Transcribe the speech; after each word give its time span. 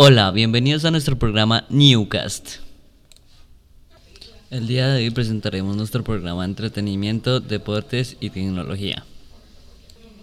Hola, 0.00 0.30
bienvenidos 0.30 0.84
a 0.84 0.92
nuestro 0.92 1.18
programa 1.18 1.66
Newcast. 1.70 2.58
El 4.48 4.68
día 4.68 4.86
de 4.86 5.02
hoy 5.02 5.10
presentaremos 5.10 5.76
nuestro 5.76 6.04
programa 6.04 6.42
de 6.44 6.50
entretenimiento, 6.50 7.40
deportes 7.40 8.16
y 8.20 8.30
tecnología. 8.30 9.04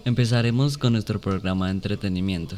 Empezaremos 0.06 0.78
con 0.78 0.94
nuestro 0.94 1.20
programa 1.20 1.66
de 1.66 1.72
entretenimiento. 1.74 2.56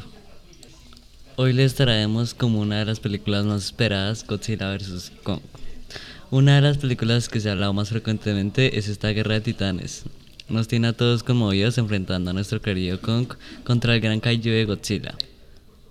Hoy 1.34 1.54
les 1.54 1.74
traemos 1.74 2.34
como 2.34 2.60
una 2.60 2.78
de 2.78 2.84
las 2.84 3.00
películas 3.00 3.44
más 3.44 3.64
esperadas 3.64 4.24
Godzilla 4.24 4.72
vs. 4.72 5.10
Kong. 5.24 5.40
Una 6.30 6.54
de 6.54 6.62
las 6.62 6.78
películas 6.78 7.28
que 7.28 7.40
se 7.40 7.48
ha 7.48 7.52
hablado 7.54 7.72
más 7.72 7.88
frecuentemente 7.88 8.78
es 8.78 8.86
esta 8.86 9.08
guerra 9.08 9.34
de 9.34 9.40
titanes. 9.40 10.04
Nos 10.48 10.68
tiene 10.68 10.86
a 10.86 10.92
todos 10.92 11.24
conmovidos 11.24 11.78
enfrentando 11.78 12.30
a 12.30 12.34
nuestro 12.34 12.62
querido 12.62 13.00
Kong 13.00 13.26
contra 13.64 13.96
el 13.96 14.00
gran 14.00 14.20
kaiju 14.20 14.50
de 14.50 14.64
Godzilla. 14.66 15.16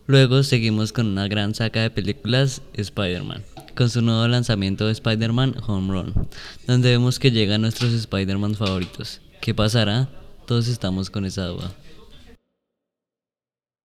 Luego 0.10 0.42
seguimos 0.42 0.94
con 0.94 1.06
una 1.08 1.28
gran 1.28 1.54
saga 1.54 1.82
de 1.82 1.90
películas 1.90 2.62
Spider-Man, 2.74 3.44
con 3.76 3.90
su 3.90 4.02
nuevo 4.02 4.26
lanzamiento 4.26 4.86
de 4.86 4.94
Spider-Man 4.94 5.56
Home 5.68 5.92
Run, 5.92 6.30
donde 6.66 6.92
vemos 6.92 7.20
que 7.20 7.30
llegan 7.30 7.60
nuestros 7.60 7.92
Spider-Man 7.92 8.56
favoritos. 8.56 9.20
¿Qué 9.42 9.54
pasará? 9.54 10.08
Todos 10.46 10.70
estamos 10.70 11.10
con 11.10 11.26
esa 11.26 11.48
duda. 11.48 11.74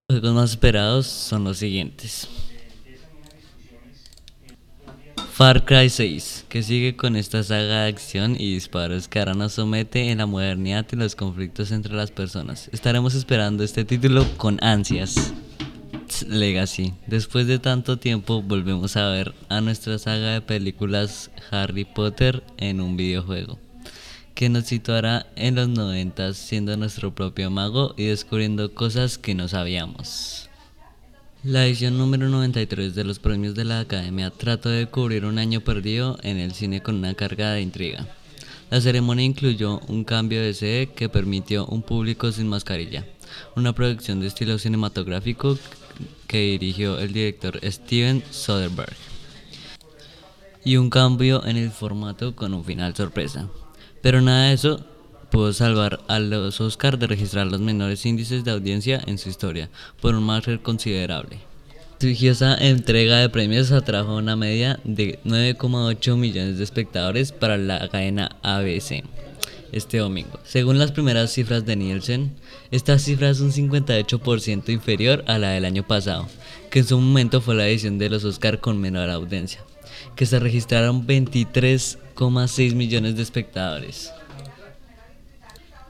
Los 0.09 0.20
juegos 0.20 0.37
más 0.37 0.51
esperados 0.51 1.09
son 1.09 1.43
los 1.43 1.59
siguientes. 1.59 2.29
Far 5.32 5.65
Cry 5.65 5.91
6, 5.91 6.45
que 6.48 6.62
sigue 6.62 6.95
con 6.95 7.16
esta 7.16 7.43
saga 7.43 7.82
de 7.82 7.88
acción 7.88 8.37
y 8.38 8.54
disparos 8.54 9.09
que 9.09 9.18
ahora 9.18 9.34
nos 9.34 9.54
somete 9.54 10.12
en 10.12 10.18
la 10.18 10.27
modernidad 10.27 10.87
y 10.93 10.95
los 10.95 11.16
conflictos 11.16 11.73
entre 11.73 11.95
las 11.95 12.12
personas. 12.12 12.68
Estaremos 12.70 13.16
esperando 13.16 13.65
este 13.65 13.84
título 13.84 14.24
con 14.37 14.62
ansias. 14.62 15.32
Legacy. 16.21 16.93
Después 17.07 17.47
de 17.47 17.59
tanto 17.59 17.98
tiempo 17.98 18.43
volvemos 18.43 18.97
a 18.97 19.09
ver 19.09 19.34
a 19.48 19.62
nuestra 19.62 19.98
saga 19.98 20.35
de 20.35 20.41
películas 20.43 21.30
Harry 21.51 21.87
Potter 21.87 22.43
en 22.59 22.82
un 22.82 22.99
videojuego, 22.99 23.59
que 24.35 24.51
nos 24.51 24.66
situará 24.66 25.27
en 25.37 25.54
los 25.54 25.69
90 25.69 26.35
siendo 26.35 26.77
nuestro 26.77 27.15
propio 27.15 27.51
mago 27.51 27.95
y 27.96 28.04
descubriendo 28.04 28.74
cosas 28.74 29.16
que 29.16 29.35
no 29.35 29.49
sabíamos. 29.49 30.51
La 31.43 31.66
edición 31.66 31.96
número 31.96 32.29
93 32.29 32.95
de 32.95 33.04
los 33.04 33.19
premios 33.19 33.54
de 33.54 33.65
la 33.65 33.80
Academia 33.80 34.30
trató 34.30 34.69
de 34.69 34.87
cubrir 34.87 35.24
un 35.24 35.38
año 35.38 35.63
perdido 35.63 36.19
en 36.23 36.37
el 36.37 36.52
cine 36.52 36.82
con 36.82 36.97
una 36.97 37.15
carga 37.15 37.52
de 37.52 37.63
intriga. 37.63 38.07
La 38.71 38.80
ceremonia 38.80 39.24
incluyó 39.24 39.80
un 39.88 40.04
cambio 40.04 40.41
de 40.41 40.54
sede 40.54 40.87
que 40.87 41.09
permitió 41.09 41.66
un 41.66 41.82
público 41.82 42.30
sin 42.32 42.49
mascarilla, 42.49 43.04
una 43.57 43.73
producción 43.73 44.21
de 44.21 44.29
estilo 44.29 44.59
cinematográfico 44.59 45.59
que 46.26 46.38
dirigió 46.59 46.98
el 46.98 47.12
director 47.12 47.59
Steven 47.62 48.23
Soderbergh 48.30 48.96
y 50.65 50.76
un 50.76 50.90
cambio 50.90 51.45
en 51.45 51.57
el 51.57 51.71
formato 51.71 52.35
con 52.37 52.54
un 52.54 52.65
final 52.65 52.95
sorpresa. 52.95 53.48
Pero 54.01 54.20
nada 54.20 54.48
de 54.48 54.54
eso 54.54 54.85
pudo 55.30 55.52
salvar 55.52 56.01
a 56.09 56.18
los 56.18 56.60
Oscars 56.60 56.98
de 56.98 57.07
registrar 57.07 57.46
los 57.46 57.60
menores 57.60 58.04
índices 58.07 58.45
de 58.45 58.51
audiencia 58.51 59.02
en 59.07 59.18
su 59.18 59.29
historia 59.29 59.70
por 60.01 60.15
un 60.15 60.24
margen 60.24 60.59
considerable. 60.59 61.38
Su 61.98 62.09
vigiosa 62.09 62.57
entrega 62.57 63.18
de 63.18 63.29
premios 63.29 63.70
atrajo 63.70 64.16
una 64.16 64.37
media 64.37 64.81
de 64.84 65.20
9,8 65.25 66.16
millones 66.16 66.59
de 66.59 66.65
espectadores 66.65 67.32
para 67.32 67.56
la 67.56 67.88
cadena 67.88 68.37
ABC 68.43 69.04
este 69.72 69.98
domingo. 69.98 70.38
Según 70.44 70.78
las 70.78 70.92
primeras 70.92 71.32
cifras 71.32 71.66
de 71.66 71.76
Nielsen, 71.76 72.32
esta 72.70 72.98
cifra 72.98 73.31
es 73.31 73.41
un 73.41 73.50
58% 73.50 74.69
inferior 74.69 75.25
a 75.26 75.38
la 75.38 75.50
del 75.50 75.64
año 75.64 75.82
pasado, 75.82 76.28
que 76.70 76.81
en 76.81 76.87
su 76.87 76.98
momento 76.98 77.41
fue 77.41 77.54
la 77.54 77.66
edición 77.66 77.98
de 77.98 78.10
los 78.10 78.25
Oscar 78.25 78.60
con 78.60 78.81
menor 78.81 79.10
audiencia, 79.10 79.64
que 80.14 80.26
se 80.26 80.38
registraron 80.38 81.06
23,6 81.06 82.75
millones 82.75 83.16
de 83.16 83.22
espectadores. 83.22 84.12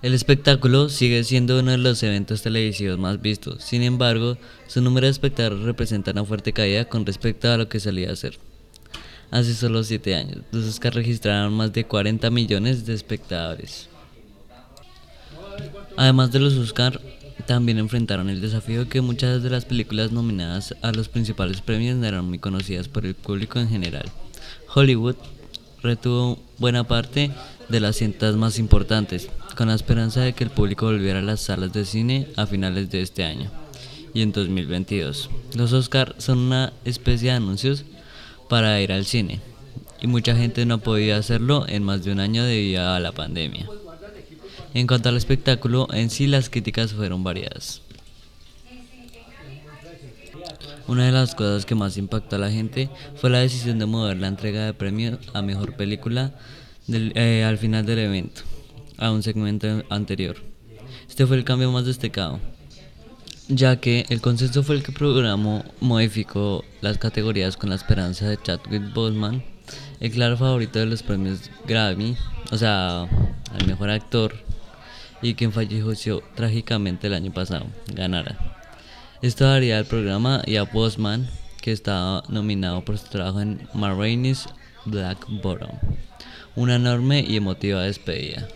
El 0.01 0.15
espectáculo 0.15 0.89
sigue 0.89 1.23
siendo 1.23 1.61
uno 1.61 1.73
de 1.73 1.79
los 1.79 2.03
eventos 2.03 2.43
televisivos 2.43 2.99
más 2.99 3.21
vistos, 3.21 3.63
sin 3.63 3.83
embargo, 3.83 4.39
su 4.67 4.81
número 4.81 5.07
de 5.07 5.13
espectadores 5.13 5.61
representa 5.61 6.11
una 6.13 6.25
fuerte 6.25 6.53
caída 6.53 6.87
con 6.87 7.07
respecto 7.07 7.51
a 7.51 7.57
lo 7.57 7.69
que 7.69 7.79
solía 7.79 8.11
hacer 8.11 8.39
hace 9.33 9.55
solo 9.55 9.83
7 9.83 10.15
años. 10.15 10.39
Los 10.53 10.65
Oscars 10.67 10.95
registraron 10.95 11.55
más 11.55 11.73
de 11.73 11.85
40 11.85 12.31
millones 12.31 12.87
de 12.87 12.95
espectadores. 12.95 13.89
Además 15.97 16.31
de 16.31 16.39
los 16.39 16.55
Oscars, 16.55 17.01
también 17.47 17.79
enfrentaron 17.79 18.31
el 18.31 18.41
desafío 18.41 18.89
que 18.89 19.01
muchas 19.01 19.43
de 19.43 19.51
las 19.51 19.65
películas 19.65 20.13
nominadas 20.13 20.77
a 20.83 20.93
los 20.93 21.09
principales 21.09 21.61
premios 21.61 21.97
no 21.97 22.07
eran 22.07 22.27
muy 22.27 22.39
conocidas 22.39 22.89
por 22.89 23.05
el 23.05 23.15
público 23.15 23.59
en 23.59 23.69
general. 23.69 24.05
Hollywood 24.75 25.17
retuvo 25.83 26.39
buena 26.59 26.85
parte 26.85 27.33
de 27.69 27.81
las 27.81 27.97
cintas 27.97 28.37
más 28.37 28.59
importantes, 28.59 29.29
con 29.57 29.69
la 29.69 29.75
esperanza 29.75 30.21
de 30.21 30.35
que 30.35 30.45
el 30.45 30.51
público 30.51 30.87
volviera 30.87 31.19
a 31.19 31.23
las 31.23 31.41
salas 31.41 31.73
de 31.73 31.85
cine 31.85 32.29
a 32.37 32.47
finales 32.47 32.91
de 32.91 33.03
este 33.03 33.25
año 33.25 33.51
y 34.15 34.21
en 34.23 34.33
2022. 34.33 35.31
Los 35.55 35.73
Oscars 35.73 36.23
son 36.23 36.39
una 36.39 36.73
especie 36.85 37.31
de 37.31 37.37
anuncios 37.37 37.85
para 38.53 38.79
ir 38.83 38.93
al 38.93 39.07
cine 39.07 39.41
y 40.03 40.07
mucha 40.09 40.37
gente 40.37 40.67
no 40.67 40.77
podía 40.77 41.17
hacerlo 41.17 41.65
en 41.67 41.83
más 41.83 42.05
de 42.05 42.13
un 42.13 42.21
año 42.21 42.45
debido 42.45 42.87
a 42.87 43.01
la 43.01 43.13
pandemia. 43.13 43.67
En 44.75 44.87
cuanto 44.87 45.09
al 45.09 45.17
espectáculo, 45.17 45.89
en 45.91 46.11
sí 46.11 46.27
las 46.27 46.51
críticas 46.51 46.93
fueron 46.93 47.25
variadas. 47.25 47.81
Una 50.87 51.07
de 51.07 51.13
las 51.13 51.35
cosas 51.35 51.65
que 51.65 51.75
más 51.75 51.97
impactó 51.97 52.37
a 52.37 52.41
la 52.41 52.51
gente 52.51 52.91
fue 53.17 53.31
la 53.31 53.39
decisión 53.39 53.79
de 53.79 53.87
mover 53.87 54.19
la 54.19 54.29
entrega 54.29 54.67
de 54.67 54.75
premios 54.75 55.19
a 55.33 55.41
mejor 55.41 55.75
película 55.75 56.35
eh, 56.91 57.45
al 57.49 57.57
final 57.57 57.87
del 57.87 58.01
evento, 58.01 58.43
a 58.99 59.13
un 59.13 59.23
segmento 59.23 59.83
anterior. 59.89 60.37
Este 61.09 61.27
fue 61.27 61.39
el 61.39 61.45
cambio 61.45 61.73
más 61.73 61.87
destacado 61.87 62.39
ya 63.49 63.77
que 63.81 64.07
el 64.09 64.21
consenso 64.21 64.63
fue 64.63 64.77
el 64.77 64.83
que 64.83 64.93
programó 64.93 65.65
modificó 65.81 66.65
las 66.81 66.99
categorías 66.99 67.57
con 67.57 67.71
la 67.71 67.77
esperanza 67.77 68.29
de 68.29 68.39
Chadwick 68.41 68.93
Boseman, 68.93 69.43
el 70.01 70.11
claro 70.11 70.37
favorito 70.37 70.79
de 70.79 70.87
los 70.87 71.03
premios 71.03 71.51
Grammy, 71.67 72.17
o 72.51 72.57
sea, 72.57 73.03
al 73.03 73.67
mejor 73.67 73.91
actor, 73.91 74.35
y 75.23 75.35
quien 75.35 75.53
falleció 75.53 76.23
trágicamente 76.35 77.07
el 77.07 77.15
año 77.15 77.33
pasado, 77.33 77.67
ganara. 77.95 78.59
Esto 79.23 79.45
daría 79.45 79.79
al 79.79 79.85
programa 79.85 80.43
y 80.47 80.57
a 80.57 80.65
Boseman, 80.65 81.29
que 81.61 81.71
estaba 81.71 82.25
nominado 82.29 82.85
por 82.85 82.99
su 82.99 83.07
trabajo 83.09 83.41
en 83.41 83.69
Marraine's 83.73 84.49
Black 84.85 85.25
Bottom, 85.29 85.71
una 86.57 86.75
enorme 86.77 87.25
y 87.27 87.37
emotiva 87.37 87.83
despedida. 87.83 88.49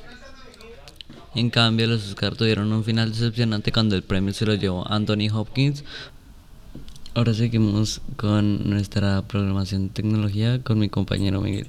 En 1.36 1.50
cambio, 1.50 1.86
los 1.86 2.08
Oscars 2.08 2.38
tuvieron 2.38 2.72
un 2.72 2.82
final 2.82 3.10
decepcionante 3.10 3.70
cuando 3.70 3.94
el 3.94 4.02
premio 4.02 4.32
se 4.32 4.46
lo 4.46 4.54
llevó 4.54 4.90
Anthony 4.90 5.28
Hopkins. 5.30 5.84
Ahora 7.12 7.34
seguimos 7.34 8.00
con 8.16 8.70
nuestra 8.70 9.20
programación 9.20 9.88
de 9.88 9.92
tecnología 9.92 10.62
con 10.62 10.78
mi 10.78 10.88
compañero 10.88 11.42
Miguel. 11.42 11.66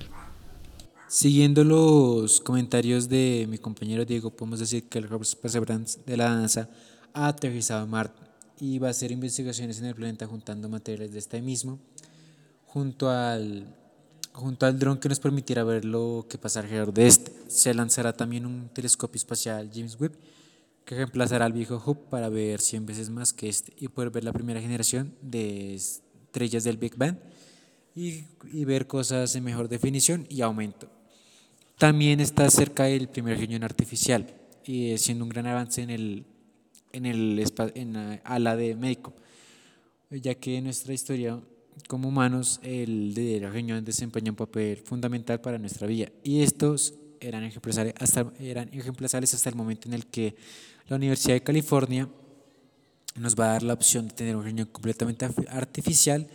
Siguiendo 1.09 1.65
los 1.65 2.39
comentarios 2.39 3.09
de 3.09 3.45
mi 3.49 3.57
compañero 3.57 4.05
Diego, 4.05 4.29
podemos 4.29 4.59
decir 4.59 4.83
que 4.87 4.99
el 4.99 5.09
Perseverance 5.41 5.99
de 6.05 6.15
la 6.15 6.33
NASA 6.33 6.69
ha 7.13 7.27
aterrizado 7.27 7.83
en 7.83 7.89
Marte 7.89 8.21
y 8.61 8.79
va 8.79 8.87
a 8.87 8.91
hacer 8.91 9.11
investigaciones 9.11 9.79
en 9.79 9.87
el 9.87 9.95
planeta 9.95 10.27
juntando 10.27 10.69
materiales 10.69 11.11
de 11.11 11.19
este 11.19 11.41
mismo 11.41 11.77
junto 12.67 13.09
al 13.09 13.65
Junto 14.37 14.67
al 14.67 14.77
dron 14.77 14.99
que 14.99 15.09
nos 15.09 15.19
permitirá 15.19 15.63
ver 15.63 15.83
lo 15.83 16.27
que 16.29 16.37
pasa 16.37 16.59
alrededor 16.59 16.93
de 16.93 17.07
este, 17.07 17.31
se 17.47 17.73
lanzará 17.73 18.13
también 18.13 18.45
un 18.45 18.69
telescopio 18.69 19.17
espacial 19.17 19.71
James 19.73 19.99
Webb 19.99 20.11
que 20.85 20.93
reemplazará 20.93 21.45
al 21.45 21.53
viejo 21.53 21.81
Hubble 21.83 22.03
para 22.11 22.29
ver 22.29 22.61
100 22.61 22.85
veces 22.85 23.09
más 23.09 23.33
que 23.33 23.49
este 23.49 23.73
y 23.79 23.87
poder 23.87 24.11
ver 24.11 24.23
la 24.23 24.33
primera 24.33 24.61
generación 24.61 25.15
de 25.23 25.73
estrellas 25.73 26.63
del 26.63 26.77
Big 26.77 26.95
Bang 26.95 27.17
y, 27.95 28.25
y 28.53 28.63
ver 28.65 28.85
cosas 28.85 29.35
en 29.35 29.43
mejor 29.43 29.69
definición 29.69 30.27
y 30.29 30.41
aumento. 30.41 30.87
También 31.79 32.19
está 32.19 32.47
cerca 32.51 32.87
el 32.87 33.09
primer 33.09 33.39
riñón 33.39 33.63
artificial 33.63 34.35
y 34.63 34.95
siendo 34.99 35.23
un 35.23 35.29
gran 35.29 35.47
avance 35.47 35.81
en 35.81 35.89
el, 35.89 36.25
en 36.93 37.07
el 37.07 37.43
en 37.73 37.93
la 37.93 38.21
ala 38.23 38.55
de 38.55 38.75
médico, 38.75 39.15
ya 40.11 40.35
que 40.35 40.61
nuestra 40.61 40.93
historia 40.93 41.41
como 41.87 42.09
humanos, 42.09 42.59
el 42.63 43.13
de 43.13 43.39
la 43.39 43.49
riñón 43.49 43.83
desempeña 43.85 44.31
un 44.31 44.35
papel 44.35 44.77
fundamental 44.77 45.41
para 45.41 45.57
nuestra 45.57 45.87
vida 45.87 46.09
y 46.23 46.41
estos 46.41 46.93
eran 47.19 47.43
ejemplares, 47.43 47.93
hasta, 47.99 48.31
eran 48.39 48.69
ejemplares 48.73 49.33
hasta 49.33 49.49
el 49.49 49.55
momento 49.55 49.87
en 49.87 49.93
el 49.93 50.05
que 50.05 50.35
la 50.87 50.95
Universidad 50.95 51.35
de 51.35 51.43
California 51.43 52.09
nos 53.15 53.35
va 53.35 53.45
a 53.45 53.53
dar 53.53 53.63
la 53.63 53.73
opción 53.73 54.07
de 54.07 54.13
tener 54.13 54.35
un 54.35 54.43
riñón 54.43 54.67
completamente 54.67 55.27
artificial 55.49 56.27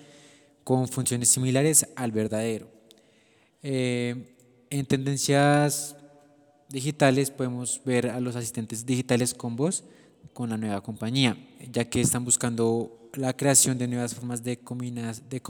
con 0.64 0.88
funciones 0.88 1.28
similares 1.28 1.86
al 1.96 2.12
verdadero. 2.12 2.68
Eh, 3.62 4.36
en 4.70 4.86
tendencias 4.86 5.96
digitales 6.68 7.30
podemos 7.30 7.80
ver 7.84 8.08
a 8.08 8.20
los 8.20 8.34
asistentes 8.36 8.86
digitales 8.86 9.34
con 9.34 9.56
voz 9.56 9.84
con 10.32 10.50
la 10.50 10.56
nueva 10.56 10.80
compañía, 10.80 11.36
ya 11.70 11.84
que 11.88 12.00
están 12.00 12.24
buscando 12.24 13.01
la 13.14 13.36
creación 13.36 13.78
de 13.78 13.88
nuevas 13.88 14.14
formas 14.14 14.42
de 14.42 14.58
combinar, 14.58 15.14
de 15.28 15.42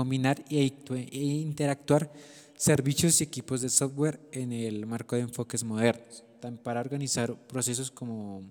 e, 0.50 1.08
e 1.12 1.18
interactuar 1.18 2.12
servicios 2.56 3.20
y 3.20 3.24
equipos 3.24 3.60
de 3.60 3.68
software 3.68 4.20
en 4.32 4.52
el 4.52 4.86
marco 4.86 5.16
de 5.16 5.22
enfoques 5.22 5.64
modernos, 5.64 6.24
para 6.62 6.80
organizar 6.80 7.34
procesos 7.48 7.90
como 7.90 8.42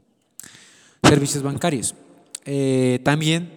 servicios 1.04 1.44
bancarios. 1.44 1.94
Eh, 2.46 3.00
también 3.04 3.52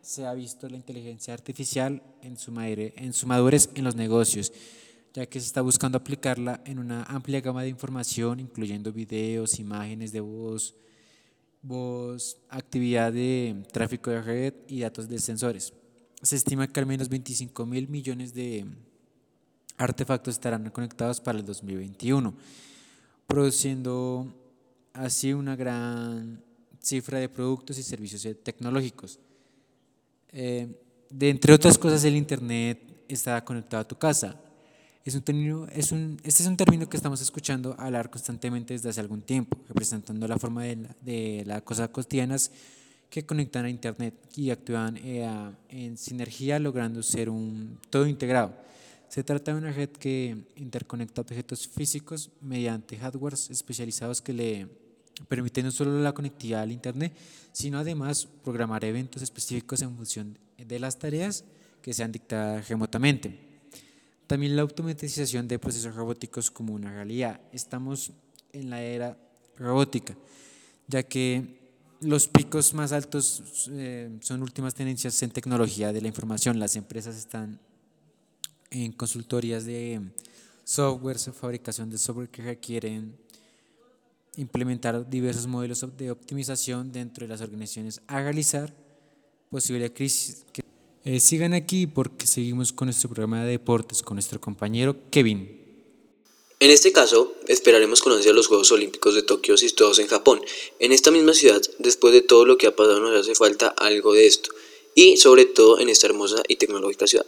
se 0.00 0.24
ha 0.24 0.32
visto 0.34 0.68
la 0.68 0.76
inteligencia 0.76 1.34
artificial 1.34 2.02
en 2.22 2.36
su, 2.36 2.52
en 2.58 3.12
su 3.12 3.26
madurez 3.26 3.70
en 3.74 3.84
los 3.84 3.96
negocios, 3.96 4.52
ya 5.12 5.26
que 5.26 5.40
se 5.40 5.46
está 5.46 5.62
buscando 5.62 5.98
aplicarla 5.98 6.60
en 6.64 6.78
una 6.78 7.02
amplia 7.04 7.40
gama 7.40 7.62
de 7.62 7.68
información, 7.68 8.40
incluyendo 8.40 8.92
videos, 8.92 9.58
imágenes 9.58 10.12
de 10.12 10.20
voz, 10.20 10.74
voz, 11.66 12.38
actividad 12.48 13.12
de 13.12 13.62
tráfico 13.72 14.10
de 14.10 14.22
red 14.22 14.54
y 14.68 14.80
datos 14.80 15.08
de 15.08 15.18
sensores. 15.18 15.72
Se 16.22 16.36
estima 16.36 16.66
que 16.66 16.80
al 16.80 16.86
menos 16.86 17.08
25 17.08 17.66
mil 17.66 17.88
millones 17.88 18.32
de 18.34 18.66
artefactos 19.76 20.34
estarán 20.34 20.70
conectados 20.70 21.20
para 21.20 21.38
el 21.38 21.44
2021, 21.44 22.34
produciendo 23.26 24.32
así 24.92 25.32
una 25.32 25.56
gran 25.56 26.42
cifra 26.80 27.18
de 27.18 27.28
productos 27.28 27.78
y 27.78 27.82
servicios 27.82 28.26
tecnológicos. 28.42 29.18
Eh, 30.32 30.68
de 31.10 31.30
entre 31.30 31.52
otras 31.52 31.76
cosas, 31.78 32.04
el 32.04 32.16
Internet 32.16 33.04
está 33.08 33.44
conectado 33.44 33.82
a 33.82 33.88
tu 33.88 33.96
casa. 33.96 34.40
Es 35.06 35.14
un 35.14 35.22
término, 35.22 35.68
es 35.72 35.92
un, 35.92 36.18
este 36.24 36.42
es 36.42 36.48
un 36.48 36.56
término 36.56 36.88
que 36.88 36.96
estamos 36.96 37.20
escuchando 37.20 37.76
hablar 37.78 38.10
constantemente 38.10 38.74
desde 38.74 38.88
hace 38.88 38.98
algún 38.98 39.22
tiempo, 39.22 39.56
representando 39.68 40.26
la 40.26 40.36
forma 40.36 40.64
de, 40.64 41.44
la, 41.46 41.54
de 41.54 41.62
cosas 41.62 41.90
cotidianas 41.90 42.50
que 43.08 43.24
conectan 43.24 43.66
a 43.66 43.70
Internet 43.70 44.14
y 44.34 44.50
actúan 44.50 44.96
eh, 44.96 45.24
en 45.68 45.96
sinergia, 45.96 46.58
logrando 46.58 47.04
ser 47.04 47.30
un 47.30 47.78
todo 47.88 48.08
integrado. 48.08 48.52
Se 49.08 49.22
trata 49.22 49.52
de 49.52 49.58
una 49.58 49.70
red 49.70 49.90
que 49.90 50.38
interconecta 50.56 51.20
objetos 51.20 51.68
físicos 51.68 52.30
mediante 52.40 52.98
hardwares 52.98 53.48
especializados 53.48 54.20
que 54.20 54.32
le 54.32 54.66
permiten 55.28 55.66
no 55.66 55.70
solo 55.70 56.00
la 56.00 56.14
conectividad 56.14 56.62
al 56.62 56.72
Internet, 56.72 57.14
sino 57.52 57.78
además 57.78 58.26
programar 58.42 58.84
eventos 58.84 59.22
específicos 59.22 59.82
en 59.82 59.96
función 59.96 60.36
de 60.58 60.80
las 60.80 60.98
tareas 60.98 61.44
que 61.80 61.94
sean 61.94 62.10
dictadas 62.10 62.68
remotamente. 62.68 63.45
También 64.26 64.56
la 64.56 64.62
automatización 64.62 65.46
de 65.46 65.58
procesos 65.58 65.94
robóticos 65.94 66.50
como 66.50 66.74
una 66.74 66.92
realidad. 66.92 67.40
Estamos 67.52 68.12
en 68.52 68.70
la 68.70 68.82
era 68.82 69.16
robótica, 69.56 70.16
ya 70.88 71.02
que 71.02 71.56
los 72.00 72.28
picos 72.28 72.74
más 72.74 72.92
altos 72.92 73.68
eh, 73.70 74.10
son 74.20 74.42
últimas 74.42 74.74
tendencias 74.74 75.22
en 75.22 75.30
tecnología 75.30 75.92
de 75.92 76.00
la 76.00 76.08
información. 76.08 76.58
Las 76.58 76.76
empresas 76.76 77.16
están 77.16 77.60
en 78.70 78.92
consultorías 78.92 79.64
de 79.64 80.00
software, 80.64 81.18
fabricación 81.18 81.88
de 81.88 81.98
software 81.98 82.28
que 82.28 82.42
requieren 82.42 83.16
implementar 84.36 85.08
diversos 85.08 85.46
modelos 85.46 85.84
de 85.96 86.10
optimización 86.10 86.92
dentro 86.92 87.24
de 87.24 87.28
las 87.28 87.40
organizaciones 87.40 88.00
a 88.06 88.20
realizar 88.20 88.74
posible 89.50 89.92
crisis. 89.92 90.44
Eh, 91.08 91.20
sigan 91.20 91.54
aquí 91.54 91.86
porque 91.86 92.26
seguimos 92.26 92.72
con 92.72 92.86
nuestro 92.86 93.08
programa 93.08 93.44
de 93.44 93.52
deportes 93.52 94.02
con 94.02 94.16
nuestro 94.16 94.40
compañero 94.40 94.96
Kevin. 95.12 95.62
En 96.58 96.70
este 96.72 96.90
caso, 96.90 97.32
esperaremos 97.46 98.02
conocer 98.02 98.34
los 98.34 98.48
Juegos 98.48 98.72
Olímpicos 98.72 99.14
de 99.14 99.22
Tokio 99.22 99.56
situados 99.56 100.00
en 100.00 100.08
Japón. 100.08 100.40
En 100.80 100.90
esta 100.90 101.12
misma 101.12 101.32
ciudad, 101.32 101.62
después 101.78 102.12
de 102.12 102.22
todo 102.22 102.44
lo 102.44 102.58
que 102.58 102.66
ha 102.66 102.74
pasado, 102.74 102.98
nos 102.98 103.20
hace 103.20 103.36
falta 103.36 103.68
algo 103.68 104.14
de 104.14 104.26
esto. 104.26 104.50
Y 104.96 105.16
sobre 105.16 105.44
todo 105.44 105.78
en 105.78 105.90
esta 105.90 106.08
hermosa 106.08 106.42
y 106.48 106.56
tecnológica 106.56 107.06
ciudad. 107.06 107.26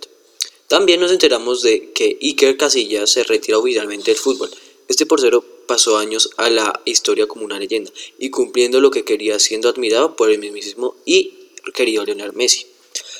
También 0.66 0.98
nos 0.98 1.12
enteramos 1.12 1.62
de 1.62 1.92
que 1.92 2.18
Iker 2.20 2.56
Casillas 2.56 3.10
se 3.10 3.22
retira 3.22 3.58
oficialmente 3.58 4.10
del 4.10 4.18
fútbol. 4.18 4.50
Este 4.88 5.06
porcero 5.06 5.44
pasó 5.68 5.98
años 5.98 6.30
a 6.36 6.50
la 6.50 6.80
historia 6.84 7.28
como 7.28 7.44
una 7.44 7.60
leyenda 7.60 7.92
y 8.18 8.30
cumpliendo 8.30 8.80
lo 8.80 8.90
que 8.90 9.04
quería 9.04 9.38
siendo 9.38 9.68
admirado 9.68 10.16
por 10.16 10.32
el 10.32 10.40
mismísimo 10.40 10.96
y 11.04 11.52
querido 11.72 12.04
Lionel 12.04 12.32
Messi. 12.32 12.66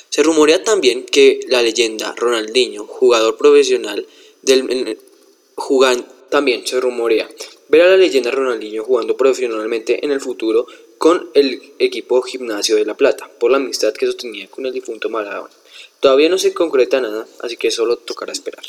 Se 0.09 0.23
rumorea 0.23 0.63
también 0.63 1.05
que 1.05 1.39
la 1.47 1.61
leyenda 1.61 2.13
Ronaldinho, 2.17 2.85
jugador 2.85 3.37
profesional 3.37 4.07
del 4.41 4.97
jugan, 5.55 6.05
también 6.29 6.65
se 6.65 6.79
rumorea 6.79 7.27
ver 7.69 7.81
a 7.83 7.87
la 7.87 7.97
leyenda 7.97 8.31
Ronaldinho 8.31 8.83
jugando 8.83 9.15
profesionalmente 9.15 10.03
en 10.03 10.11
el 10.11 10.19
futuro 10.19 10.67
con 10.97 11.29
el 11.33 11.61
equipo 11.79 12.21
Gimnasio 12.21 12.75
de 12.75 12.85
La 12.85 12.97
Plata, 12.97 13.29
por 13.39 13.51
la 13.51 13.57
amistad 13.57 13.93
que 13.93 14.05
sostenía 14.05 14.47
con 14.49 14.65
el 14.65 14.73
difunto 14.73 15.09
Maradona. 15.09 15.53
Todavía 15.99 16.29
no 16.29 16.37
se 16.37 16.53
concreta 16.53 16.99
nada, 16.99 17.27
así 17.41 17.55
que 17.55 17.71
solo 17.71 17.97
tocará 17.97 18.33
esperar. 18.33 18.65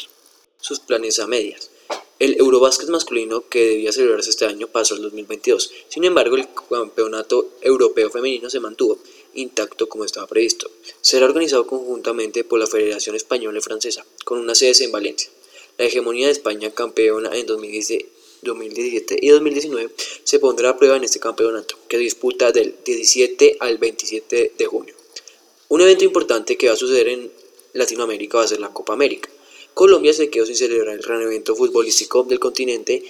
Sus 0.61 0.81
planes 0.81 1.19
a 1.19 1.27
medias. 1.27 1.71
El 2.19 2.37
Eurobásquet 2.39 2.91
masculino 2.91 3.49
que 3.49 3.65
debía 3.65 3.93
celebrarse 3.93 4.29
este 4.29 4.45
año 4.45 4.69
pasó 4.69 4.95
al 4.95 5.03
2022. 5.03 5.73
Sin 5.89 6.05
embargo, 6.05 6.37
el 6.37 6.49
campeonato 6.69 7.49
europeo 7.63 8.11
femenino 8.11 8.51
se 8.51 8.61
mantuvo 8.61 8.99
intacto 9.35 9.89
como 9.89 10.05
estaba 10.05 10.27
previsto. 10.27 10.71
Será 11.01 11.27
organizado 11.27 11.67
conjuntamente 11.67 12.45
por 12.45 12.59
la 12.59 12.67
Federación 12.67 13.17
Española 13.17 13.59
y 13.59 13.63
Francesa, 13.63 14.05
con 14.25 14.39
una 14.39 14.55
sede 14.55 14.85
en 14.85 14.93
Valencia. 14.93 15.31
La 15.79 15.87
hegemonía 15.87 16.27
de 16.27 16.33
España 16.33 16.71
campeona 16.73 17.31
en 17.37 17.47
2017 17.47 19.19
y 19.21 19.29
2019 19.29 19.91
se 20.25 20.39
pondrá 20.39 20.71
a 20.71 20.77
prueba 20.77 20.97
en 20.97 21.05
este 21.05 21.21
campeonato, 21.21 21.77
que 21.89 21.97
se 21.97 22.03
disputa 22.03 22.53
del 22.53 22.77
17 22.85 23.57
al 23.61 23.79
27 23.79 24.53
de 24.59 24.67
junio. 24.67 24.95
Un 25.69 25.81
evento 25.83 26.05
importante 26.05 26.57
que 26.57 26.69
va 26.69 26.75
a 26.75 26.77
suceder 26.77 27.09
en 27.09 27.31
Latinoamérica 27.75 28.39
va 28.39 28.45
a 28.45 28.49
ser 28.49 28.61
la 28.61 28.73
Copa 28.73 28.93
América. 28.93 29.31
Colombia 29.75 30.13
se 30.13 30.29
quedó 30.29 30.47
sin 30.47 30.57
celebrar 30.57 30.97
el 30.97 31.03
gran 31.03 31.23
evento 31.23 31.55
futbolístico 31.55 32.25
del 32.25 32.41
continente 32.41 33.03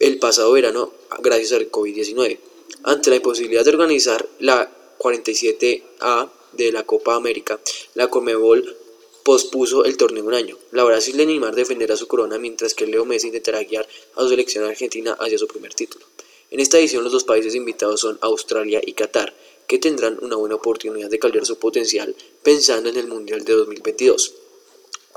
el 0.00 0.18
pasado 0.18 0.52
verano 0.52 0.92
gracias 1.20 1.52
al 1.52 1.70
COVID-19. 1.70 2.38
Ante 2.84 3.10
la 3.10 3.16
imposibilidad 3.16 3.64
de 3.64 3.70
organizar 3.70 4.28
la 4.38 4.70
47A 4.98 6.30
de 6.52 6.72
la 6.72 6.84
Copa 6.84 7.14
América, 7.14 7.60
la 7.94 8.08
Conmebol 8.08 8.76
pospuso 9.24 9.84
el 9.84 9.96
torneo 9.96 10.24
un 10.24 10.34
año. 10.34 10.58
La 10.70 10.84
Brasil 10.84 11.16
de 11.16 11.26
Neymar 11.26 11.54
defenderá 11.54 11.96
su 11.96 12.06
corona 12.06 12.38
mientras 12.38 12.74
que 12.74 12.86
Leo 12.86 13.04
Messi 13.04 13.28
intentará 13.28 13.62
guiar 13.62 13.88
a 14.16 14.22
su 14.22 14.28
selección 14.28 14.64
argentina 14.64 15.16
hacia 15.18 15.38
su 15.38 15.48
primer 15.48 15.72
título. 15.74 16.04
En 16.50 16.60
esta 16.60 16.78
edición 16.78 17.02
los 17.02 17.12
dos 17.12 17.24
países 17.24 17.54
invitados 17.54 18.00
son 18.00 18.18
Australia 18.20 18.80
y 18.84 18.92
Qatar, 18.92 19.34
que 19.66 19.78
tendrán 19.78 20.18
una 20.22 20.36
buena 20.36 20.56
oportunidad 20.56 21.08
de 21.08 21.18
caldear 21.18 21.46
su 21.46 21.58
potencial 21.58 22.14
pensando 22.42 22.90
en 22.90 22.96
el 22.96 23.08
Mundial 23.08 23.44
de 23.44 23.54
2022. 23.54 24.34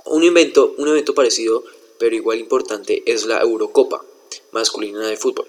Un 0.05 0.23
evento, 0.23 0.73
un 0.77 0.87
evento 0.87 1.13
parecido, 1.13 1.65
pero 1.99 2.15
igual 2.15 2.39
importante, 2.39 3.03
es 3.05 3.25
la 3.25 3.41
Eurocopa 3.41 4.05
masculina 4.51 5.05
de 5.05 5.17
fútbol. 5.17 5.47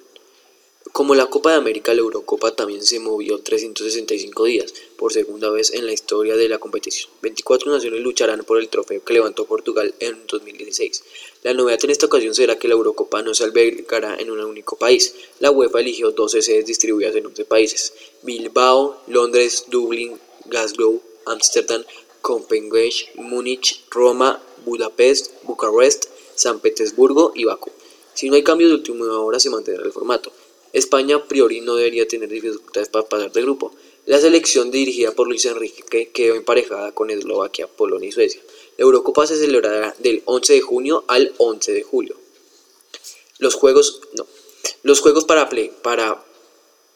Como 0.93 1.15
la 1.15 1.27
Copa 1.27 1.51
de 1.51 1.59
América, 1.59 1.93
la 1.93 2.01
Eurocopa 2.01 2.55
también 2.57 2.83
se 2.83 2.99
movió 2.99 3.39
365 3.41 4.45
días, 4.45 4.75
por 4.97 5.13
segunda 5.13 5.51
vez 5.51 5.73
en 5.73 5.87
la 5.87 5.93
historia 5.93 6.37
de 6.37 6.49
la 6.49 6.59
competición. 6.59 7.11
24 7.23 7.71
naciones 7.71 8.01
lucharán 8.01 8.45
por 8.45 8.59
el 8.59 8.69
trofeo 8.69 9.05
que 9.05 9.13
levantó 9.13 9.45
Portugal 9.45 9.95
en 10.01 10.27
2016. 10.27 11.05
La 11.43 11.55
novedad 11.55 11.79
en 11.85 11.91
esta 11.91 12.07
ocasión 12.07 12.35
será 12.35 12.59
que 12.59 12.69
la 12.69 12.75
Eurocopa 12.75 13.23
no 13.23 13.35
se 13.35 13.45
albergará 13.45 14.17
en 14.19 14.31
un 14.31 14.41
único 14.41 14.77
país. 14.77 15.15
La 15.41 15.51
UEFA 15.51 15.81
eligió 15.81 16.11
12 16.11 16.43
sedes 16.43 16.67
distribuidas 16.67 17.15
en 17.15 17.27
11 17.27 17.45
países. 17.45 17.93
Bilbao, 18.23 19.03
Londres, 19.07 19.67
Dublín, 19.69 20.19
Glasgow, 20.47 21.01
Ámsterdam, 21.27 21.85
Copenhague, 22.23 23.11
Múnich, 23.17 23.85
Roma, 23.91 24.43
Budapest, 24.65 25.33
Bucarest, 25.45 26.07
San 26.35 26.61
Petersburgo 26.61 27.33
y 27.35 27.45
Bakú. 27.45 27.71
Si 28.15 28.29
no 28.29 28.35
hay 28.35 28.43
cambios 28.43 28.71
de 28.71 28.77
última 28.77 29.19
hora 29.21 29.39
se 29.39 29.51
mantendrá 29.51 29.85
el 29.85 29.93
formato. 29.93 30.33
España 30.73 31.17
a 31.17 31.25
priori 31.25 31.61
no 31.61 31.77
debería 31.77 32.07
tener 32.07 32.29
dificultades 32.29 32.89
para 32.89 33.09
pasar 33.09 33.33
de 33.33 33.43
grupo. 33.43 33.73
La 34.07 34.21
selección 34.21 34.71
dirigida 34.71 35.13
por 35.13 35.29
Luis 35.29 35.45
Enrique 35.45 36.11
quedó 36.13 36.35
emparejada 36.35 36.93
con 36.93 37.11
Eslovaquia, 37.11 37.67
Polonia 37.67 38.09
y 38.09 38.13
Suecia. 38.13 38.41
La 38.77 38.85
Eurocopa 38.85 39.27
se 39.27 39.37
celebrará 39.37 39.95
del 39.99 40.23
11 40.25 40.53
de 40.55 40.61
junio 40.61 41.05
al 41.09 41.35
11 41.39 41.73
de 41.73 41.83
julio. 41.83 42.17
Los 43.39 43.55
Juegos, 43.55 44.01
no, 44.17 44.27
los 44.83 45.01
Juegos 45.01 45.25
para, 45.25 45.49
para 45.83 46.25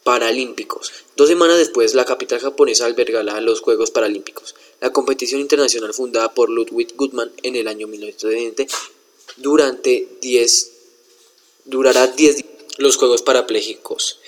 Paralímpicos. 0.05 0.93
Dos 1.17 1.29
semanas 1.29 1.59
después, 1.59 1.95
la 1.95 2.05
capital 2.05 2.41
japonesa 2.41 2.87
albergará 2.87 3.41
los 3.41 3.61
Juegos 3.61 3.93
Paralímpicos. 3.93 4.57
La 4.81 4.93
competición 4.93 5.41
internacional 5.41 5.95
fundada 5.95 6.35
por 6.35 6.51
Ludwig 6.51 6.97
Gutmann 6.97 7.31
en 7.45 7.55
el 7.55 7.69
año 7.69 7.87
1920 7.87 8.67
durante 9.37 10.09
10, 10.21 10.73
durará 11.67 12.09
10 12.09 12.37
días 12.37 12.52
los 12.83 12.97
Juegos 12.97 13.23
Parapléjicos. 13.23 14.19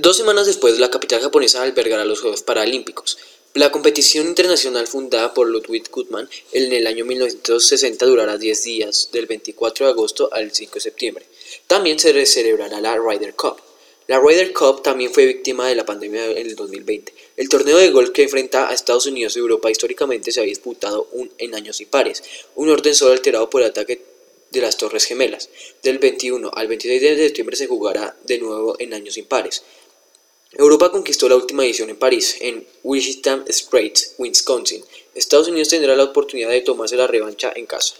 Dos 0.00 0.16
semanas 0.16 0.46
después, 0.46 0.78
la 0.78 0.90
capital 0.90 1.20
japonesa 1.20 1.62
albergará 1.62 2.04
los 2.04 2.20
Juegos 2.20 2.42
Paralímpicos. 2.42 3.18
La 3.54 3.70
competición 3.70 4.28
internacional 4.28 4.86
fundada 4.86 5.34
por 5.34 5.46
Ludwig 5.46 5.90
Gutmann 5.90 6.28
en 6.52 6.72
el 6.72 6.86
año 6.86 7.04
1960 7.04 8.06
durará 8.06 8.38
10 8.38 8.62
días, 8.62 9.10
del 9.12 9.26
24 9.26 9.84
de 9.84 9.92
agosto 9.92 10.30
al 10.32 10.52
5 10.52 10.74
de 10.74 10.80
septiembre. 10.80 11.26
También 11.66 11.98
se 11.98 12.24
celebrará 12.24 12.80
la 12.80 12.96
Ryder 12.96 13.34
Cup. 13.34 13.56
La 14.06 14.18
Ryder 14.18 14.54
Cup 14.54 14.82
también 14.82 15.12
fue 15.12 15.26
víctima 15.26 15.68
de 15.68 15.74
la 15.74 15.84
pandemia 15.84 16.30
en 16.30 16.46
el 16.46 16.56
2020. 16.56 17.14
El 17.36 17.48
torneo 17.50 17.76
de 17.76 17.90
golf 17.90 18.10
que 18.10 18.22
enfrenta 18.22 18.70
a 18.70 18.72
Estados 18.72 19.04
Unidos 19.06 19.36
y 19.36 19.40
Europa 19.40 19.70
históricamente 19.70 20.32
se 20.32 20.40
había 20.40 20.50
disputado 20.50 21.08
un, 21.12 21.30
en 21.36 21.54
años 21.54 21.80
impares, 21.82 22.22
un 22.54 22.70
orden 22.70 22.94
solo 22.94 23.12
alterado 23.12 23.50
por 23.50 23.60
el 23.60 23.68
ataque 23.68 24.11
de 24.52 24.60
las 24.60 24.76
Torres 24.76 25.06
Gemelas. 25.06 25.48
Del 25.82 25.98
21 25.98 26.50
al 26.54 26.68
26 26.68 27.00
de 27.00 27.16
septiembre 27.16 27.56
se 27.56 27.66
jugará 27.66 28.16
de 28.24 28.38
nuevo 28.38 28.76
en 28.78 28.94
años 28.94 29.16
impares. 29.16 29.64
Europa 30.52 30.92
conquistó 30.92 31.28
la 31.30 31.36
última 31.36 31.64
edición 31.64 31.88
en 31.88 31.96
París, 31.96 32.36
en 32.40 32.66
Wichita 32.82 33.42
Straits, 33.48 34.14
Wisconsin. 34.18 34.84
Estados 35.14 35.48
Unidos 35.48 35.68
tendrá 35.68 35.96
la 35.96 36.04
oportunidad 36.04 36.50
de 36.50 36.60
tomarse 36.60 36.96
la 36.96 37.06
revancha 37.06 37.52
en 37.56 37.64
casa. 37.64 37.94